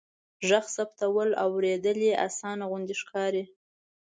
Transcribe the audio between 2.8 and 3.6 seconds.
ښکاري.